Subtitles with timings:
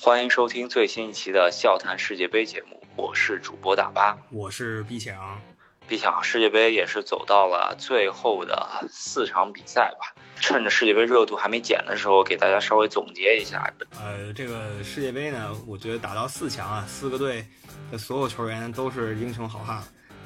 [0.00, 5.40] 欢迎收听最新一期的笑谈世界杯节目，我是主播大巴，我是毕强。
[5.88, 10.14] 毕强，世界杯也是走到了最后的四场比赛吧？
[10.36, 13.68] 趁着世界杯热度还没减的时候，给大家稍微总结一下。
[14.00, 17.44] 呃，这个世界杯呢，我觉得打到四强啊，四个队
[17.90, 19.82] 的所有球员都是英雄好汉，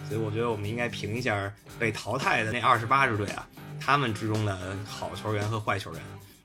[0.06, 3.48] 所以我觉得我们应该评一下被淘汰的那二十八支队啊，
[3.80, 6.02] 他们之中的好球员和坏球员。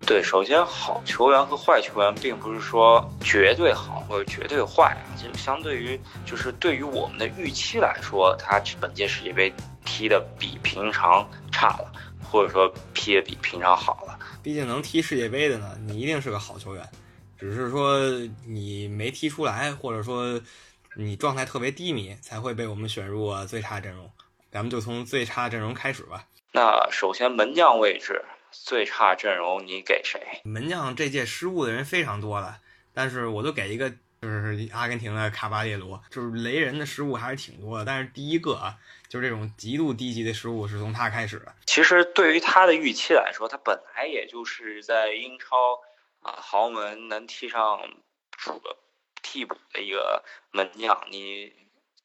[0.08, 9.54] 对，首先好球员和坏球员，并不是说绝对好或者绝对坏啊，就相对于就是对于我们的预期来说，他本届世界杯
[9.84, 11.92] 踢的比平常差了，
[12.24, 14.18] 或者说踢的比平常好了。
[14.42, 16.90] 毕竟能踢世界杯的呢，你一定是个好球员，
[17.38, 18.00] 只是说
[18.48, 20.40] 你没踢出来，或者说
[20.96, 24.10] 你状态特别低迷，才会被我们选入最差阵容。
[24.50, 26.24] 咱们就从最差阵容开始吧。
[26.54, 28.24] 那首先门将位置。
[28.64, 30.42] 最差阵容你给谁？
[30.44, 32.60] 门将这届失误的人非常多了，
[32.94, 33.90] 但是我就给一个，
[34.22, 41.56] 就是阿根廷的卡巴列罗，就是雷人的失误还是挺多的，但是第一个啊，就是这种极度低级的失误是从他开始的。
[41.66, 45.80] 其实对于他的预期来说，他本来也就是在英超
[46.22, 47.80] 啊豪门能踢上
[48.32, 48.62] 主
[49.22, 51.54] 替补的一个门将，你。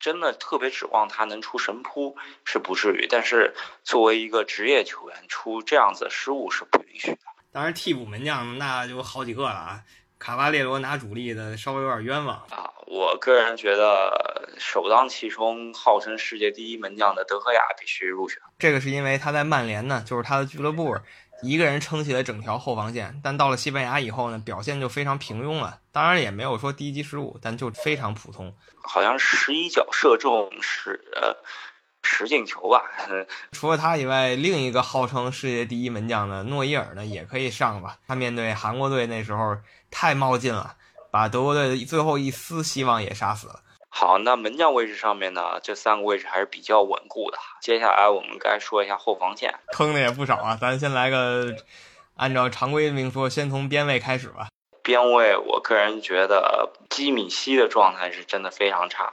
[0.02, 7.18] 真的特别指望他能出神扑是不至于，但是作为一个职业球员出这样子的失误是不允许的。
[7.52, 9.80] 当然替补门将那就好几个了啊，
[10.18, 12.68] 卡巴列罗拿主力的稍微有点冤枉啊。
[12.88, 18.42] 我个人觉得首当其冲，号称世界第一门将的德赫亚必须入选。
[18.58, 20.96] 这个是因为他在曼联呢，就是他的俱乐部。
[21.42, 25.80] 一个人撑起了整条后防线，但到了西班牙以后呢，表现就非常平庸了。
[25.90, 28.54] 当然也没有说低级失误，但就非常普通。
[28.82, 31.00] 好像十一脚射中十
[32.02, 32.82] 十进球吧。
[33.52, 37.98] 除了他以外，另一个号称世界第一门将的诺伊尔呢，也可以上吧。
[38.06, 39.56] 他面对韩国队那时候
[39.90, 40.76] 太冒进了，
[41.10, 43.60] 把德国队的最后一丝希望也杀死了。
[43.94, 47.36] 好，那门将位置上面呢，这三个位置还是比较稳固的。
[47.60, 50.56] 接下来我们该说一下后防线，坑的也不少啊。
[50.58, 51.54] 咱先来个
[52.16, 54.48] 按照常规名说，先从边位开始吧。
[54.82, 59.12] 边位，我个人觉得基米希的状态是真的非常差。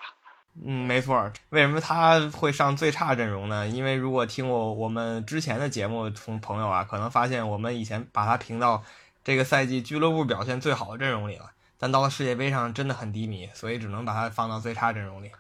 [0.66, 1.30] 嗯，没错。
[1.50, 3.68] 为什么他会上最差阵容呢？
[3.68, 8.82] 因为如果听过我们之前的节目，从朋友啊，可能发现我们以前把他评到
[9.26, 11.52] 这个赛季俱乐部表现最好的阵容里了。
[11.82, 15.32] 但到了世界杯上真的很低迷，所以只能把他放到最差阵容里。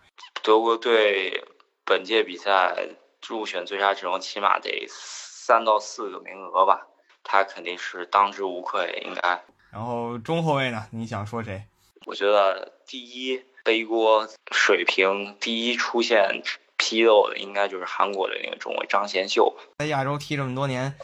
[0.41, 1.43] 德国队
[1.83, 2.87] 本届比赛
[3.27, 6.87] 入选最差阵容，起码得三到四个名额吧，
[7.25, 9.43] 他肯定是当之无愧，应该。
[9.69, 10.87] 然后中后卫呢？
[10.91, 11.65] 你想说谁？
[12.05, 16.41] 我觉得第一背锅水平第一出现
[16.77, 19.53] 纰漏的，应该就是韩国的那个中卫张贤秀。
[19.77, 20.95] 在亚洲踢这么多年，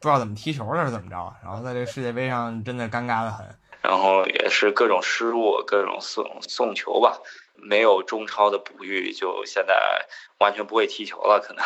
[0.00, 1.36] 不知道怎么踢球了是怎么着？
[1.42, 3.46] 然后在这世界杯上真的尴尬的很。
[3.84, 7.18] 然后也是各种失误，各种送送球吧，
[7.54, 10.06] 没有中超的哺育，就现在
[10.38, 11.62] 完全不会踢球了，可能。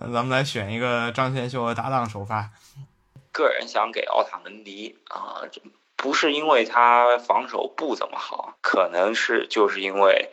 [0.10, 2.48] 咱们来选一个张贤秀的搭档首发。
[3.30, 5.42] 个人想给奥塔门迪啊，
[5.96, 10.30] 不是因为他防守不怎么好，可能是就是因为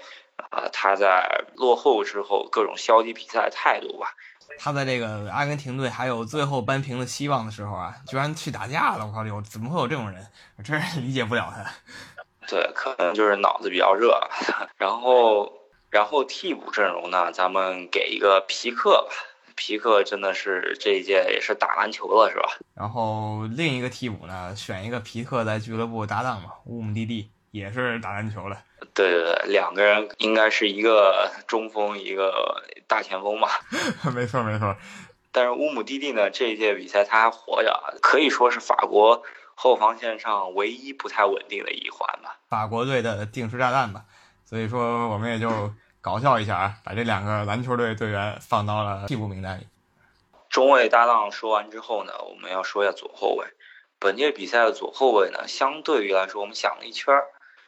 [0.49, 4.16] 啊他在落后之后各种消极比赛态度吧。
[4.59, 9.06] 他在这个阿根廷队还有最后扳平的希望的时候啊，居然去打架了！
[9.06, 10.25] 我靠，有怎么会有这种人？
[10.57, 11.66] 我真是理解不了他。
[12.47, 14.19] 对，可能就是脑子比较热。
[14.78, 15.51] 然后，
[15.90, 19.13] 然后替补阵容呢，咱们给一个皮克吧。
[19.56, 22.57] 皮克真的是这一届也是打篮球了，是吧？
[22.75, 28.58] 然后另一个替补呢，选一个皮克在俱乐部搭档嘛，乌姆蒂蒂也是打篮球的。
[28.94, 33.50] 对对对，两个人应该是一个中锋，一个大前锋吧。
[34.13, 34.75] 没错没错，
[35.31, 39.24] 但是乌姆蒂蒂呢，这一届比赛他还活着，可以说是法国
[39.56, 42.38] 后防线上唯一不太稳定的一环吧。
[42.47, 44.06] 法国队的定时炸弹吧，
[44.46, 45.72] 所以说我们也就
[46.02, 49.68] 搞笑一下啊，把这两个篮球队队员放到了替补名单里。
[50.50, 53.46] 中卫搭档说完之后呢，我们要说一下左后卫。
[54.00, 57.26] 本届比赛的左后卫呢，相对于来说，我们想了一圈儿。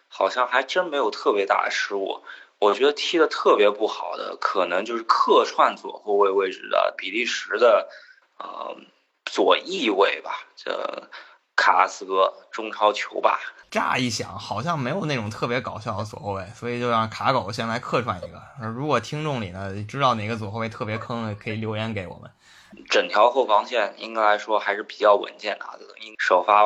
[0.10, 2.22] 好像还真没有特别大的失误，
[2.60, 7.88] 我觉得踢的特别不好的，可能就是客串左后卫位置的比利时的，
[8.38, 8.76] 呃，
[9.26, 11.08] 左翼卫吧，这
[11.56, 13.40] 卡拉斯哥，中超球霸。
[13.72, 18.42] 乍一想，好像没有那种特别搞笑的左后卫，所以就让卡狗先来客串一个。
[18.74, 22.32] 如果听众里呢知道哪个左后卫特别坑的，可以留言给我们。
[22.90, 25.68] 整条后防线应该来说还是比较稳健的，
[26.18, 26.64] 首发。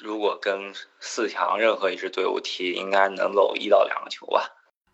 [0.00, 4.50] 如果跟四强任何一支队伍踢，应该能漏一到两个球吧？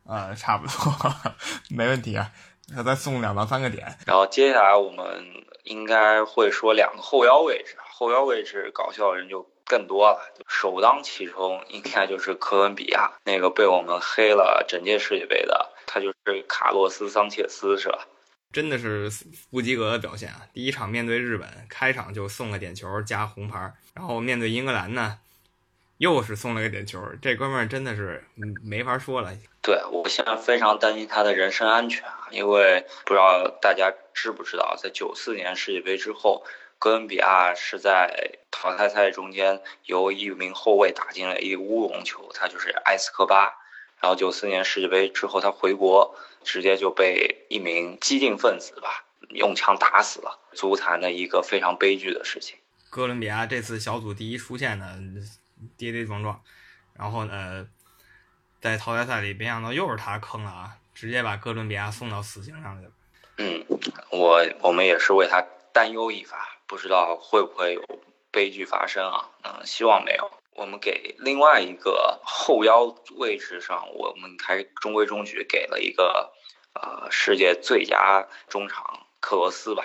[0.06, 1.14] 呃，差不多，
[1.70, 2.30] 没问题啊。
[2.72, 3.98] 那再送两到三个点。
[4.06, 5.24] 然后接下来我们
[5.64, 10.20] 应该会说两个后腰位置，后腰位置搞笑的人就更多了。
[10.46, 18.06] 首当其冲应该就是哥伦比亚那个被我们黑了整届世界杯的，他就是卡洛斯桑切斯，是吧？
[18.52, 19.08] 真的是
[19.50, 20.42] 不及格的表现啊！
[20.52, 25.18] 第一场面对日本，开场就送个点球加红牌，然后面对英格兰呢，
[25.98, 28.24] 又是送了个点球，这哥们儿真的是
[28.64, 29.30] 没法说了。
[29.60, 36.46] 对我现在非常担心他的人身安全，因为不知道大家知不知道，在九四年世界杯之后，
[36.78, 43.52] 哥伦比亚是在淘汰赛中间由一名后卫打进了一乌龙球，他就是埃斯科巴。
[44.00, 52.56] 然后九四年世界杯之后，他回国，直接就被一名激进分子吧用枪打死了，足坛的一个非常悲剧的事情。
[52.90, 54.98] 哥伦比亚这次小组第一出线的，
[55.76, 56.42] 跌跌撞撞，
[56.92, 57.66] 然后呢，
[58.60, 62.92] 在淘汰赛里，没想到又是他坑了啊，直接把哥伦比亚送到死刑上去了。
[63.38, 63.64] 嗯，
[64.10, 65.40] 我我们也是为他
[65.72, 68.00] 担忧一发，不知道会不会有
[68.32, 69.30] 悲剧发生啊？
[69.44, 70.30] 嗯，希望没有。
[70.54, 76.32] 我们给另外一个后腰位置上，我们还中规中矩给了一个，
[76.74, 79.84] 呃，世界最佳中场克罗斯吧。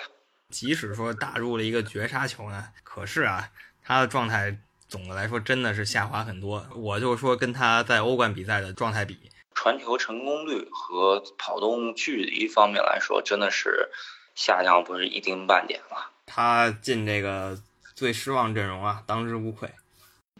[0.50, 3.50] 即使说打入了一个绝杀球呢，可是啊，
[3.82, 4.56] 他的状态
[4.88, 6.66] 总的来说真的是下滑很多。
[6.74, 13.90] 我就说跟他在欧冠比赛的状态比，传球成功率和跑动距离方面来说，真的是
[14.34, 16.10] 下降不是一丁半点了。
[16.26, 17.58] 他进这个
[17.94, 19.68] 最失望阵容啊，当之无愧。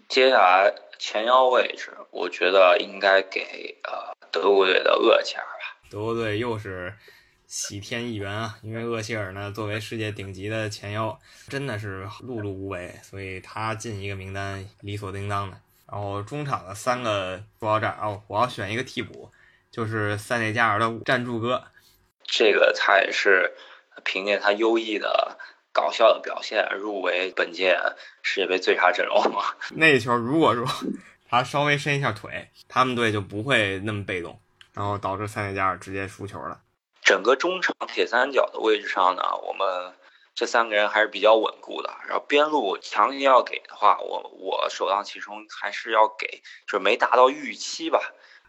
[0.08, 5.76] 接下来前腰位置，我觉得应该给呃德国队的厄齐尔吧。
[5.90, 6.96] 德国队又是
[7.46, 15.60] 喜添一员啊，因为厄齐尔呢作为世界顶级的前腰，真的是碌碌无为，所以他进一个名单理所应当的。
[15.90, 19.30] 然后中场的三个说到这儿哦，我要选一个替补，
[19.70, 21.64] 就是塞内加尔的战柱哥。
[22.24, 23.52] 这个他也是
[24.04, 25.38] 凭借他优异的。
[25.72, 27.78] 搞笑的表现入围本届
[28.22, 29.22] 世界杯最差阵容。
[29.74, 30.66] 那球如果说
[31.28, 34.40] 他稍微伸一下腿，他们队就不会那么被动，
[34.72, 36.58] 然后导致塞内加尔直接输球了。
[37.06, 39.94] 整个中场铁三角的位置上呢，我们
[40.34, 41.88] 这三个人还是比较稳固的。
[42.08, 48.00] 然后边路强行要给的话，我我首当其冲还是要给，就是没达到预期吧。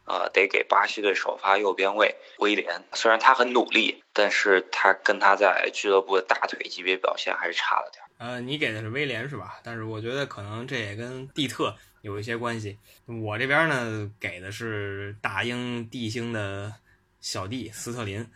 [0.05, 8.03] 呃，得给巴西队首发右边卫威廉，虽然他很努力，但是他跟他在俱乐部的大腿级别表现还是差了点。
[8.17, 9.59] 呃，你给的是威廉是吧？
[9.63, 12.79] 但是我觉得可能这也跟蒂特有一些关系。
[13.05, 16.73] 我这边呢给的是大英帝星的
[17.19, 18.27] 小弟斯特林。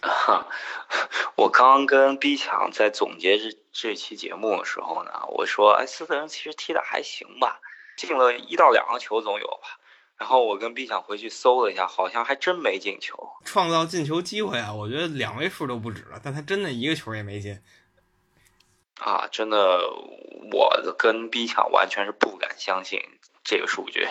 [0.00, 0.48] 哈，
[1.36, 7.60] 我刚刚跟 B 强在总结这这期节目的时候呢，我说，哎，斯特林其实踢的还行吧，
[7.96, 9.78] 进了一到两个球总有吧。
[10.16, 17.60] 然后我跟 B 强回去搜了一下，好像还真没进球，创造进球机会啊，我觉得两位数都不止了，但他真的一个球也没进，
[18.98, 19.88] 啊，真的，
[20.52, 23.00] 我跟 B 强完全是不敢相信
[23.44, 24.08] 这个数据，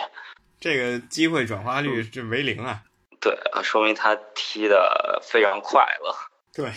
[0.58, 2.84] 这个机会转化率是为零啊，
[3.20, 6.14] 对，说明他踢的非常快乐，
[6.54, 6.72] 对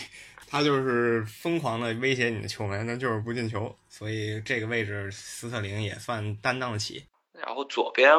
[0.48, 8.16] 他就是疯狂的威胁你的球门，但就是不进球，所以这个位置斯特林也算担当得起，然后左边。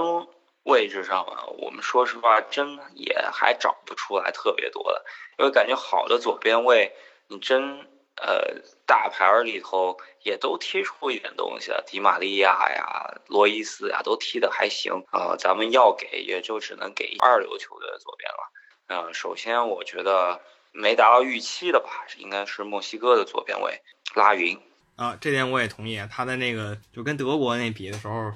[0.65, 5.03] 位置上啊，我们说实话，真也还找不出来特别多的，
[5.37, 6.93] 因为感觉好的左边位，
[7.27, 7.85] 你真
[8.17, 18.51] 呃大牌里头也都踢出一点东西了，迪玛利亚呀、罗伊斯呀都踢的还行啊，咱们要给也就只能给二流球队的左边了。
[18.87, 20.41] 嗯，首先我觉得
[20.71, 23.81] 没达到预期的吧，应该是墨西哥的左边位
[24.15, 24.59] 拉云
[24.95, 28.31] 啊，这点我也同意，他在那个就跟德国那比的时候。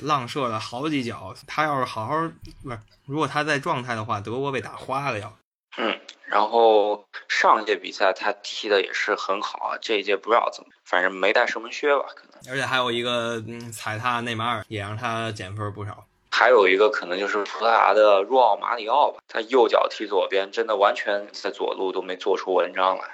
[0.00, 2.14] 浪射了好几脚，他要是好好
[2.62, 5.36] 不是，如果他在状态的话，德国被打花了要。
[5.76, 6.00] 嗯，
[6.32, 12.50] 然后上一届比赛他踢的也是很好啊，这一届不知道怎么，反正没带射门靴吧，可能。
[12.50, 16.06] 而且还有一个嗯，踩踏内马尔也让他减分不少。
[16.30, 23.04] 还有一个可能就是葡萄牙的若奥马里奥吧，他右脚踢左边，真的完全在左路都没做出文章来，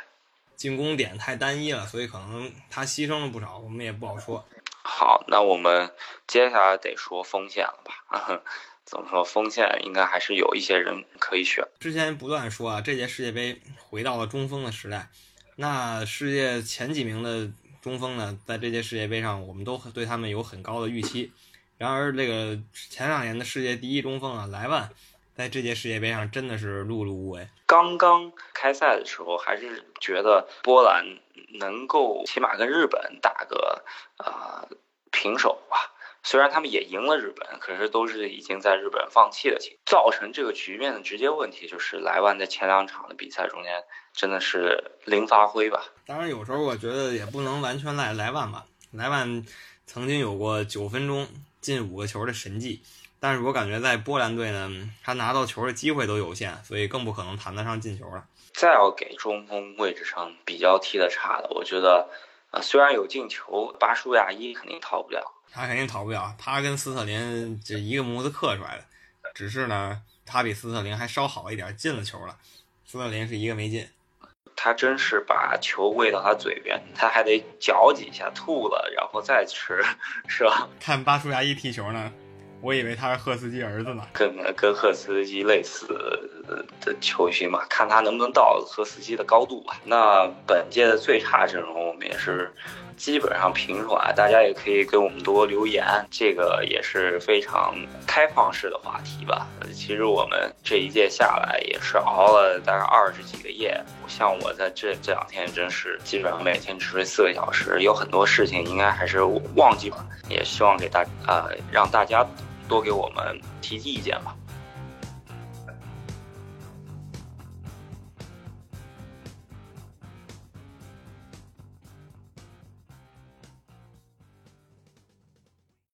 [0.54, 4.44] 进攻点太单一了，所以可能他牺牲了不少，我们也不好说。
[4.84, 5.90] 好，那我们
[6.28, 8.40] 接下来得说锋线了吧？
[8.88, 9.22] 怎么说？
[9.22, 11.64] 锋线应该还是有一些人可以选。
[11.78, 15.10] 之前不断说啊，这届世界杯回到了中锋的时代。
[15.56, 17.50] 那世界前几名的
[17.82, 21.32] 中锋呢，在这届世界杯上，我们都对他们有很高的预期。
[21.76, 24.90] 然而，这个前两年的世界第一中锋啊，莱万，
[25.34, 27.48] 在这届世界杯上真的是碌碌无为。
[27.66, 31.18] 刚刚开赛的时候，还是觉得波兰。
[31.60, 33.82] 能够起码跟日本打个
[34.18, 34.68] 呃
[35.10, 35.94] 平手吧，
[36.30, 43.82] 虽然他们也赢了日本，可是都是已经在日本放弃的情造成这个局面的直接问题就是莱万在前两场的比赛中间
[44.12, 45.82] 真的是零发挥吧。
[46.04, 49.42] 当然有时候我觉得也不能完全赖莱万吧，莱万
[49.86, 51.26] 曾经有过九分钟
[51.62, 52.82] 进五个球的神迹。
[53.18, 54.70] 但是我感觉在波兰队呢，
[55.02, 58.22] 他拿到球的机会都有限，所以更不可能谈得上进球了。
[58.52, 62.10] 再要给中锋位置上比较踢得差的，我觉得，
[62.50, 66.34] 呃，虽然有进球，巴舒亚伊肯定逃不了，他肯定逃不了。
[66.38, 68.84] 他跟斯特林这一个模子刻出来的，
[69.34, 72.36] 只是呢，他比斯特林还稍好一点，进了球了。
[72.86, 73.86] 斯特林是一个没进。
[74.56, 79.84] 他真是把球喂到他嘴边，他还得嚼几下，吐了然后再吃，
[80.26, 80.68] 是吧？
[80.80, 82.12] 看巴舒亚伊踢球呢。
[82.60, 85.86] 我以为他是赫斯基儿子呢，跟跟赫斯基类似
[86.80, 89.76] 的球星嘛，看他能不能到赫斯基的高度吧。
[89.84, 92.52] 那本届的最差阵容我们也是
[92.96, 97.76] 基本上评出来，大家也可以给我们多留言，这个也是非常
[98.08, 99.46] 开放式的话题吧。
[99.72, 109.22] 其实我们这一届下来也是熬了大概二十几个夜，像我在这这两天真是基本上每天只睡四个小时，有很多事情应该还是
[109.54, 112.26] 忘记了，也希望给大呃让大家。
[112.68, 114.36] 多给我们提提意见吧。